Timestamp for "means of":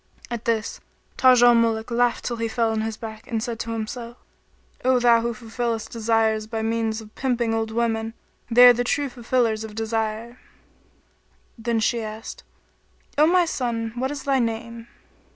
6.67-7.13